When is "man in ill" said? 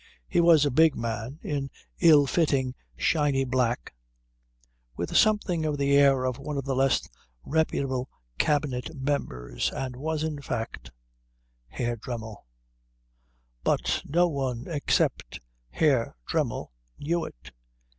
0.95-2.25